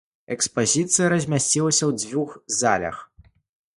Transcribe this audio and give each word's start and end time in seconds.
Экспазіцыя 0.35 1.11
размясцілася 1.13 1.83
ў 1.89 1.91
дзвюх 2.05 2.29
залах. 2.61 2.97